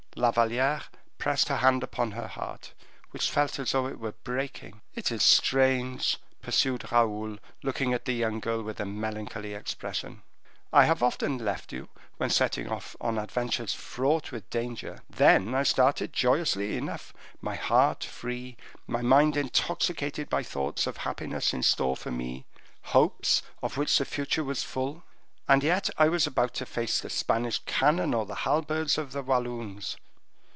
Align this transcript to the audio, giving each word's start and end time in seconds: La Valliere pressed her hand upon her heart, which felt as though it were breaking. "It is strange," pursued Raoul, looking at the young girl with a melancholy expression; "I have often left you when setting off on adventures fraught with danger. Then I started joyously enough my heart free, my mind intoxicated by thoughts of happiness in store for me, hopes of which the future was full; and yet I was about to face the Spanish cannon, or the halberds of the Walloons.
La 0.17 0.29
Valliere 0.29 0.81
pressed 1.17 1.47
her 1.47 1.55
hand 1.55 1.81
upon 1.83 2.11
her 2.11 2.27
heart, 2.27 2.73
which 3.11 3.31
felt 3.31 3.57
as 3.57 3.71
though 3.71 3.87
it 3.87 3.97
were 3.97 4.11
breaking. 4.11 4.81
"It 4.93 5.09
is 5.09 5.23
strange," 5.23 6.17
pursued 6.41 6.91
Raoul, 6.91 7.37
looking 7.63 7.93
at 7.93 8.03
the 8.03 8.11
young 8.11 8.41
girl 8.41 8.61
with 8.61 8.81
a 8.81 8.85
melancholy 8.85 9.53
expression; 9.53 10.21
"I 10.73 10.83
have 10.83 11.01
often 11.01 11.37
left 11.37 11.71
you 11.71 11.87
when 12.17 12.29
setting 12.29 12.67
off 12.67 12.93
on 12.99 13.17
adventures 13.17 13.73
fraught 13.73 14.33
with 14.33 14.49
danger. 14.49 15.01
Then 15.09 15.55
I 15.55 15.63
started 15.63 16.11
joyously 16.11 16.75
enough 16.75 17.13
my 17.39 17.55
heart 17.55 18.03
free, 18.03 18.57
my 18.85 19.01
mind 19.01 19.37
intoxicated 19.37 20.29
by 20.29 20.43
thoughts 20.43 20.85
of 20.87 20.97
happiness 20.97 21.53
in 21.53 21.63
store 21.63 21.95
for 21.95 22.11
me, 22.11 22.45
hopes 22.83 23.43
of 23.63 23.77
which 23.77 23.97
the 23.97 24.03
future 24.05 24.43
was 24.43 24.61
full; 24.61 25.03
and 25.47 25.63
yet 25.63 25.89
I 25.97 26.07
was 26.07 26.27
about 26.27 26.53
to 26.55 26.65
face 26.67 26.99
the 27.01 27.09
Spanish 27.09 27.59
cannon, 27.65 28.13
or 28.13 28.25
the 28.27 28.35
halberds 28.45 28.97
of 28.97 29.11
the 29.11 29.23
Walloons. 29.23 29.97